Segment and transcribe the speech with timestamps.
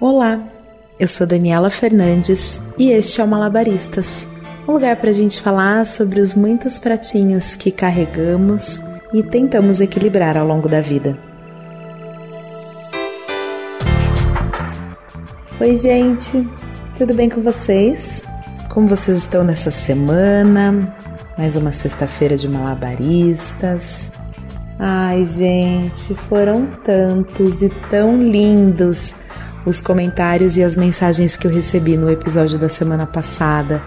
[0.00, 0.40] Olá,
[0.98, 4.26] eu sou Daniela Fernandes e este é o Malabaristas
[4.66, 8.80] um lugar para a gente falar sobre os muitos pratinhos que carregamos
[9.12, 11.18] e tentamos equilibrar ao longo da vida.
[15.60, 16.48] Oi, gente,
[16.96, 18.22] tudo bem com vocês?
[18.70, 20.96] Como vocês estão nessa semana?
[21.36, 24.10] Mais uma sexta-feira de malabaristas.
[24.78, 29.14] Ai, gente, foram tantos e tão lindos
[29.64, 33.82] os comentários e as mensagens que eu recebi no episódio da semana passada,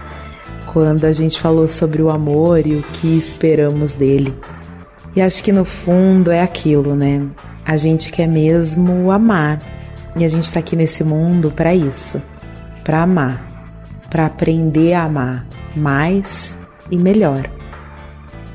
[0.72, 4.34] quando a gente falou sobre o amor e o que esperamos dele.
[5.14, 7.24] E acho que no fundo é aquilo, né?
[7.64, 9.60] A gente quer mesmo amar.
[10.16, 12.22] E a gente tá aqui nesse mundo para isso,
[12.84, 16.56] para amar, para aprender a amar mais
[16.90, 17.50] e melhor.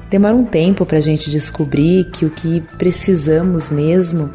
[0.09, 4.29] Demora um tempo para a gente descobrir que o que precisamos mesmo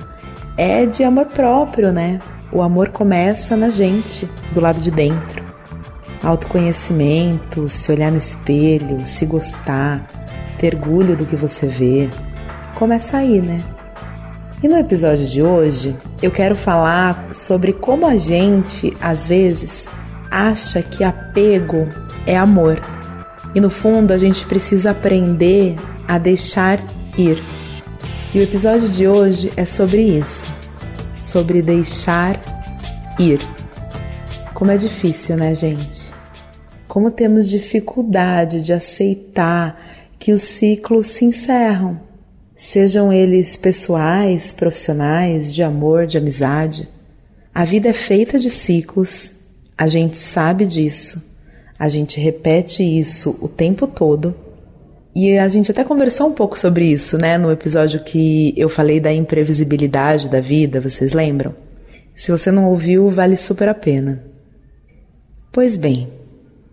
[0.57, 2.21] é de amor próprio, né?
[2.55, 5.43] O amor começa na gente, do lado de dentro.
[6.23, 10.09] Autoconhecimento, se olhar no espelho, se gostar,
[10.57, 12.09] ter orgulho do que você vê.
[12.77, 13.61] Começa aí, né?
[14.63, 19.91] E no episódio de hoje, eu quero falar sobre como a gente, às vezes,
[20.31, 21.89] acha que apego
[22.25, 22.81] é amor.
[23.53, 25.75] E no fundo, a gente precisa aprender
[26.07, 26.79] a deixar
[27.19, 27.37] ir.
[28.33, 30.54] E o episódio de hoje é sobre isso
[31.25, 32.39] sobre deixar
[33.19, 33.41] ir.
[34.53, 36.05] Como é difícil, né, gente?
[36.87, 39.81] Como temos dificuldade de aceitar
[40.19, 41.99] que os ciclos se encerram,
[42.55, 46.89] sejam eles pessoais, profissionais, de amor, de amizade.
[47.55, 49.33] A vida é feita de ciclos,
[49.77, 51.23] a gente sabe disso,
[51.79, 54.44] a gente repete isso o tempo todo
[55.15, 58.99] e a gente até conversou um pouco sobre isso, né, no episódio que eu falei
[58.99, 61.55] da imprevisibilidade da vida, vocês lembram?
[62.13, 64.25] Se você não ouviu, vale super a pena.
[65.53, 66.09] Pois bem,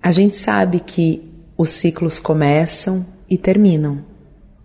[0.01, 1.23] a gente sabe que
[1.55, 4.03] os ciclos começam e terminam.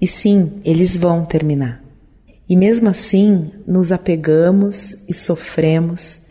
[0.00, 1.82] E sim, eles vão terminar.
[2.48, 6.22] E mesmo assim, nos apegamos e sofremos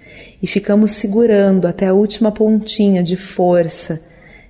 [0.42, 4.02] e ficamos segurando até a última pontinha de força,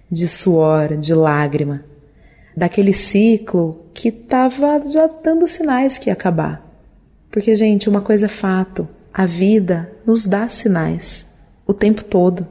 [0.10, 1.84] de suor, de lágrima
[2.56, 6.66] daquele ciclo que estava já dando sinais que ia acabar.
[7.30, 11.28] Porque, gente, uma coisa é fato: a vida nos dá sinais
[11.66, 12.48] o tempo todo.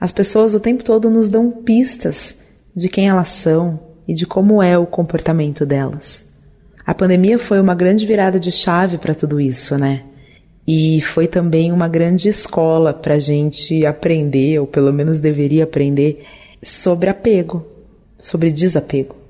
[0.00, 2.36] As pessoas o tempo todo nos dão pistas
[2.74, 6.30] de quem elas são e de como é o comportamento delas.
[6.84, 10.02] A pandemia foi uma grande virada de chave para tudo isso, né?
[10.66, 16.24] E foi também uma grande escola para a gente aprender, ou pelo menos deveria aprender,
[16.60, 17.64] sobre apego,
[18.18, 19.21] sobre desapego.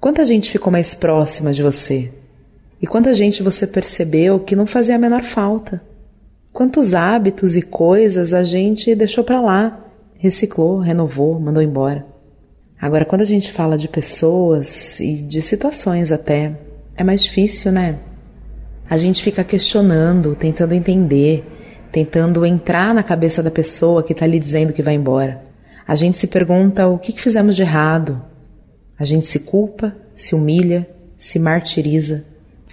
[0.00, 2.12] Quanta gente ficou mais próxima de você?
[2.80, 5.82] E quanta gente você percebeu que não fazia a menor falta?
[6.52, 9.84] Quantos hábitos e coisas a gente deixou para lá,
[10.16, 12.06] reciclou, renovou, mandou embora?
[12.80, 16.52] Agora, quando a gente fala de pessoas e de situações até,
[16.96, 17.98] é mais difícil, né?
[18.88, 21.44] A gente fica questionando, tentando entender,
[21.90, 25.42] tentando entrar na cabeça da pessoa que está lhe dizendo que vai embora.
[25.86, 28.22] A gente se pergunta o que, que fizemos de errado,
[28.98, 32.24] a gente se culpa, se humilha, se martiriza.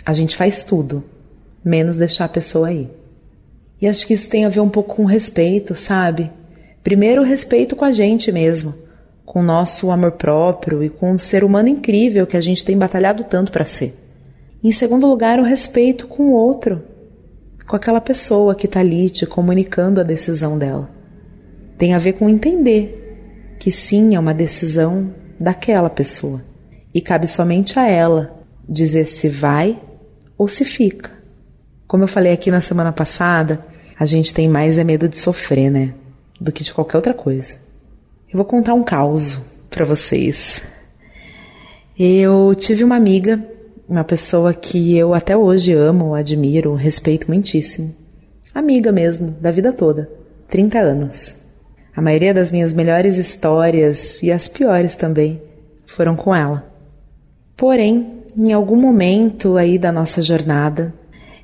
[0.06, 1.04] A gente faz tudo,
[1.64, 2.90] menos deixar a pessoa aí.
[3.82, 6.32] E acho que isso tem a ver um pouco com respeito, sabe?
[6.84, 8.74] Primeiro, respeito com a gente mesmo,
[9.26, 12.78] com o nosso amor próprio e com o ser humano incrível que a gente tem
[12.78, 13.94] batalhado tanto para ser.
[14.64, 16.82] Em segundo lugar, o respeito com o outro,
[17.68, 20.90] com aquela pessoa que está ali te comunicando a decisão dela.
[21.78, 26.44] Tem a ver com entender que sim, é uma decisão daquela pessoa.
[26.94, 29.80] E cabe somente a ela dizer se vai
[30.38, 31.12] ou se fica.
[31.88, 33.66] Como eu falei aqui na semana passada,
[33.98, 35.94] a gente tem mais é medo de sofrer, né?
[36.40, 37.58] Do que de qualquer outra coisa.
[38.30, 40.62] Eu vou contar um caos para vocês.
[41.98, 43.42] Eu tive uma amiga,
[43.88, 47.96] uma pessoa que eu até hoje amo, admiro, respeito muitíssimo.
[48.54, 50.10] Amiga mesmo, da vida toda.
[50.50, 51.45] 30 anos.
[51.96, 55.42] A maioria das minhas melhores histórias e as piores também
[55.86, 56.70] foram com ela.
[57.56, 60.94] Porém, em algum momento aí da nossa jornada,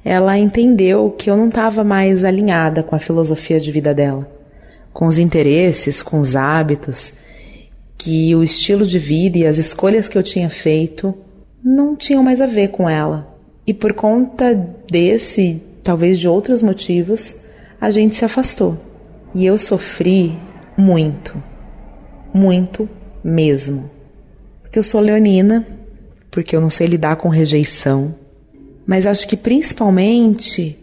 [0.03, 4.29] ela entendeu que eu não estava mais alinhada com a filosofia de vida dela,
[4.91, 7.13] com os interesses, com os hábitos,
[7.97, 11.13] que o estilo de vida e as escolhas que eu tinha feito
[11.63, 13.27] não tinham mais a ver com ela.
[13.65, 14.53] E por conta
[14.89, 17.35] desse, talvez de outros motivos,
[17.79, 18.90] a gente se afastou.
[19.33, 20.37] E eu sofri
[20.77, 21.41] muito,
[22.33, 22.89] muito
[23.23, 23.89] mesmo.
[24.61, 25.65] Porque eu sou leonina,
[26.29, 28.15] porque eu não sei lidar com rejeição,
[28.85, 30.77] mas acho que principalmente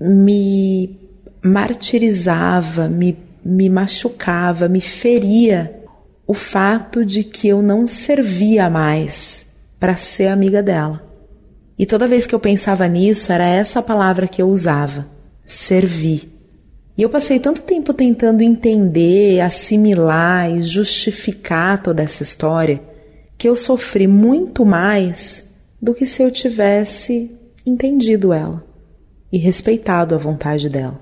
[0.00, 0.98] me
[1.42, 5.82] martirizava, me, me machucava, me feria
[6.26, 9.46] o fato de que eu não servia mais
[9.78, 11.02] para ser amiga dela.
[11.78, 15.06] E toda vez que eu pensava nisso, era essa palavra que eu usava:
[15.44, 16.35] servir.
[16.96, 22.80] E eu passei tanto tempo tentando entender, assimilar e justificar toda essa história
[23.36, 25.46] que eu sofri muito mais
[25.80, 27.30] do que se eu tivesse
[27.66, 28.64] entendido ela
[29.30, 30.98] e respeitado a vontade dela.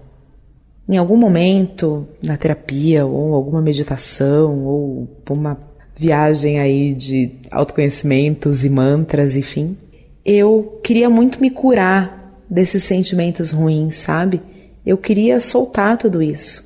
[0.88, 5.58] Em algum momento, na terapia, ou alguma meditação, ou uma
[5.96, 9.76] viagem aí de autoconhecimentos e mantras, enfim,
[10.24, 14.42] eu queria muito me curar desses sentimentos ruins, sabe?
[14.84, 16.64] Eu queria soltar tudo isso.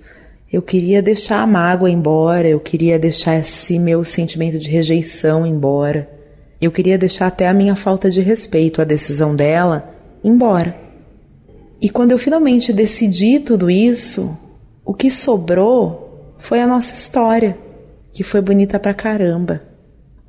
[0.50, 6.08] Eu queria deixar a mágoa embora, eu queria deixar esse meu sentimento de rejeição embora.
[6.60, 9.94] Eu queria deixar até a minha falta de respeito à decisão dela
[10.24, 10.74] embora.
[11.80, 14.36] E quando eu finalmente decidi tudo isso,
[14.84, 17.56] o que sobrou foi a nossa história,
[18.10, 19.62] que foi bonita pra caramba.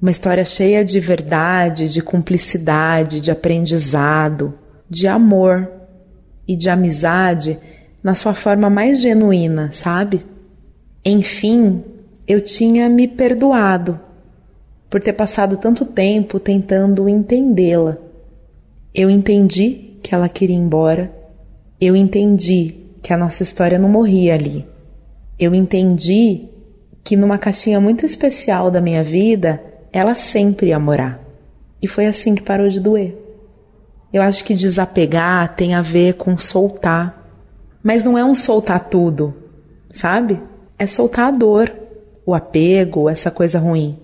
[0.02, 4.54] Uma história cheia de verdade, de cumplicidade, de aprendizado,
[4.88, 5.68] de amor
[6.48, 7.58] e de amizade
[8.04, 10.26] na sua forma mais genuína, sabe?
[11.04, 11.84] Enfim,
[12.28, 14.00] eu tinha me perdoado
[14.90, 17.98] por ter passado tanto tempo tentando entendê-la.
[18.94, 21.14] Eu entendi que ela queria ir embora.
[21.80, 24.66] Eu entendi que a nossa história não morria ali.
[25.38, 26.50] Eu entendi
[27.04, 29.62] que numa caixinha muito especial da minha vida,
[29.92, 31.24] ela sempre ia morar.
[31.82, 33.16] E foi assim que parou de doer.
[34.12, 37.19] Eu acho que desapegar tem a ver com soltar
[37.84, 39.34] mas não é um soltar tudo,
[39.92, 40.42] sabe?
[40.78, 41.74] É soltar a dor,
[42.26, 43.98] o apego, essa coisa ruim.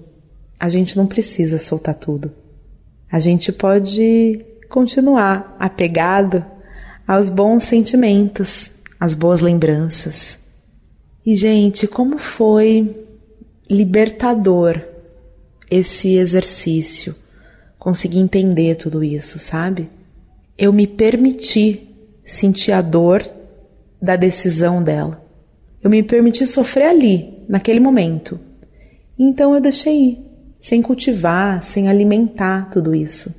[0.59, 2.31] A gente não precisa soltar tudo.
[3.11, 6.43] A gente pode continuar apegado
[7.07, 10.39] aos bons sentimentos, às boas lembranças.
[11.25, 13.05] E, gente, como foi
[13.69, 14.81] libertador
[15.69, 17.15] esse exercício,
[17.79, 19.89] conseguir entender tudo isso, sabe?
[20.57, 21.89] Eu me permiti
[22.23, 23.23] sentir a dor
[24.05, 25.21] da decisão dela.
[25.83, 28.39] Eu me permiti sofrer ali, naquele momento.
[29.17, 30.19] Então eu deixei ir,
[30.59, 33.33] sem cultivar, sem alimentar tudo isso.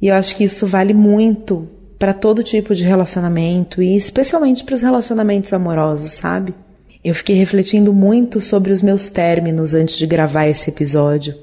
[0.00, 1.68] E eu acho que isso vale muito
[1.98, 6.54] para todo tipo de relacionamento e especialmente para os relacionamentos amorosos, sabe?
[7.02, 11.34] Eu fiquei refletindo muito sobre os meus términos antes de gravar esse episódio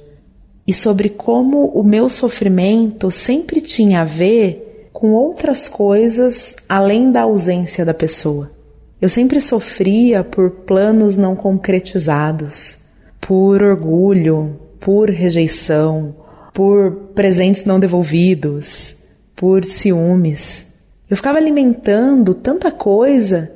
[0.67, 7.23] e sobre como o meu sofrimento sempre tinha a ver com outras coisas além da
[7.23, 8.54] ausência da pessoa.
[9.01, 12.77] Eu sempre sofria por planos não concretizados,
[13.19, 16.15] por orgulho, por rejeição,
[16.53, 18.95] por presentes não devolvidos,
[19.35, 20.65] por ciúmes.
[21.09, 23.51] Eu ficava alimentando tanta coisa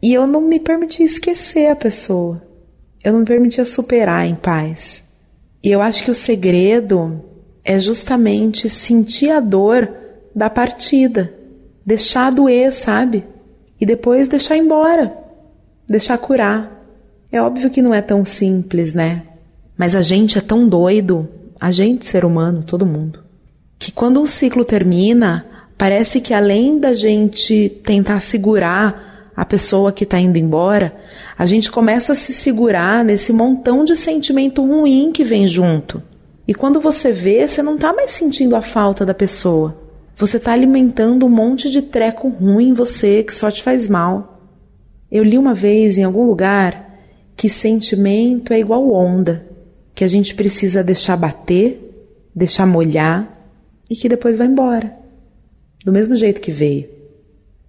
[0.00, 2.42] e eu não me permitia esquecer a pessoa.
[3.02, 5.04] Eu não me permitia superar em paz.
[5.62, 7.24] E eu acho que o segredo
[7.64, 9.92] é justamente sentir a dor
[10.34, 11.34] da partida,
[11.84, 13.24] deixar doer, sabe?
[13.80, 15.16] E depois deixar embora,
[15.88, 16.72] deixar curar.
[17.30, 19.22] É óbvio que não é tão simples, né?
[19.76, 21.28] Mas a gente é tão doido,
[21.60, 23.22] a gente, ser humano, todo mundo,
[23.78, 25.44] que quando um ciclo termina,
[25.76, 30.96] parece que além da gente tentar segurar a pessoa que está indo embora,
[31.36, 36.02] a gente começa a se segurar nesse montão de sentimento ruim que vem junto.
[36.48, 39.85] E quando você vê, você não está mais sentindo a falta da pessoa.
[40.18, 44.40] Você está alimentando um monte de treco ruim em você que só te faz mal.
[45.12, 46.98] Eu li uma vez em algum lugar
[47.36, 49.46] que sentimento é igual onda,
[49.94, 53.30] que a gente precisa deixar bater, deixar molhar
[53.90, 54.96] e que depois vai embora,
[55.84, 56.88] do mesmo jeito que veio.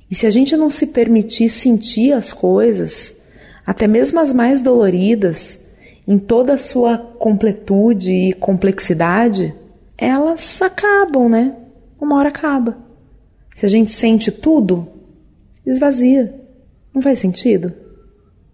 [0.09, 3.17] E se a gente não se permitir sentir as coisas,
[3.65, 5.59] até mesmo as mais doloridas,
[6.07, 9.53] em toda a sua completude e complexidade,
[9.97, 11.53] elas acabam, né?
[11.99, 12.77] Uma hora acaba.
[13.55, 14.87] Se a gente sente tudo,
[15.65, 16.33] esvazia.
[16.93, 17.73] Não faz sentido?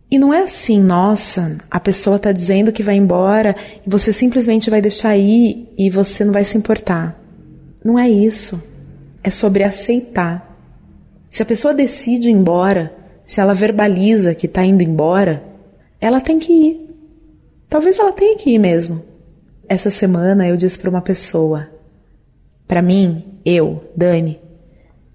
[0.09, 4.69] E não é assim, nossa, a pessoa está dizendo que vai embora e você simplesmente
[4.69, 7.19] vai deixar ir e você não vai se importar.
[7.83, 8.62] Não é isso.
[9.23, 10.55] É sobre aceitar.
[11.29, 12.95] Se a pessoa decide ir embora,
[13.25, 15.43] se ela verbaliza que está indo embora,
[16.00, 16.95] ela tem que ir.
[17.67, 19.03] Talvez ela tenha que ir mesmo.
[19.67, 21.67] Essa semana eu disse para uma pessoa:
[22.67, 24.39] para mim, eu, Dani,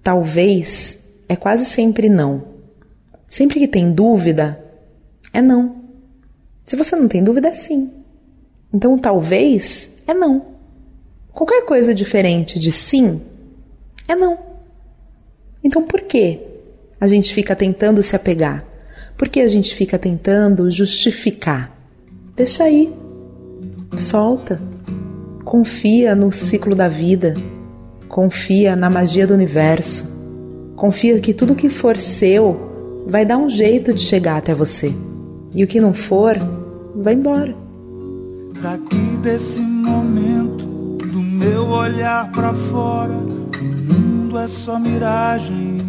[0.03, 2.43] talvez é quase sempre não.
[3.27, 4.63] Sempre que tem dúvida,
[5.33, 5.83] é não.
[6.65, 7.91] Se você não tem dúvida, é sim.
[8.73, 10.45] Então, talvez é não.
[11.31, 13.21] Qualquer coisa diferente de sim
[14.07, 14.37] é não.
[15.63, 16.39] Então, por que
[16.99, 18.65] a gente fica tentando se apegar?
[19.17, 21.75] Por que a gente fica tentando justificar?
[22.35, 22.93] Deixa aí.
[23.97, 24.61] Solta.
[25.43, 27.33] Confia no ciclo da vida.
[28.09, 30.11] Confia na magia do universo.
[30.75, 34.93] Confia que tudo que for seu vai dar um jeito de chegar até você.
[35.53, 36.35] E o que não for,
[36.95, 37.55] vai embora.
[38.61, 40.65] Daqui desse momento,
[40.97, 45.79] do meu olhar para fora, o mundo é só miragem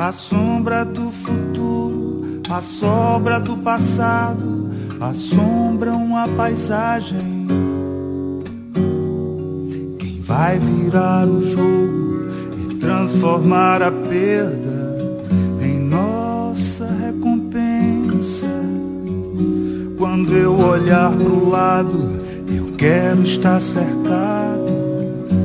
[0.00, 7.46] a sombra do futuro, a sobra do passado, assombram a paisagem.
[10.30, 12.28] Vai virar o jogo
[12.62, 15.26] e transformar a perda
[15.60, 18.46] em nossa recompensa?
[19.98, 24.70] Quando eu olhar pro lado, eu quero estar cercado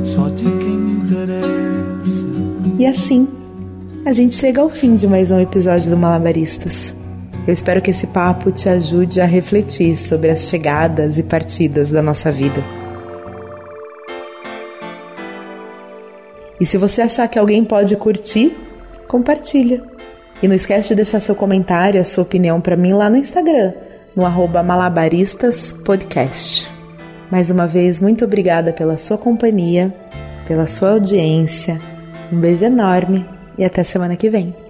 [0.04, 2.28] só de quem me interessa.
[2.78, 3.28] E assim,
[4.06, 6.96] a gente chega ao fim de mais um episódio do Malabaristas.
[7.48, 12.04] Eu espero que esse papo te ajude a refletir sobre as chegadas e partidas da
[12.04, 12.85] nossa vida.
[16.60, 18.56] E se você achar que alguém pode curtir,
[19.08, 19.84] compartilha.
[20.42, 23.74] E não esquece de deixar seu comentário, a sua opinião para mim lá no Instagram,
[24.16, 26.70] no arroba malabaristaspodcast.
[27.32, 29.94] Mais uma vez, muito obrigada pela sua companhia,
[30.48, 31.80] pela sua audiência.
[32.32, 33.26] Um beijo enorme
[33.58, 34.65] e até semana que vem.